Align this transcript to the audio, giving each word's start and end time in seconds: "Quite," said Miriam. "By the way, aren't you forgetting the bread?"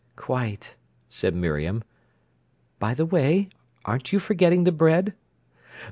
"Quite," 0.15 0.73
said 1.09 1.35
Miriam. 1.35 1.83
"By 2.79 2.95
the 2.95 3.05
way, 3.05 3.49
aren't 3.85 4.11
you 4.11 4.17
forgetting 4.17 4.63
the 4.63 4.71
bread?" 4.71 5.13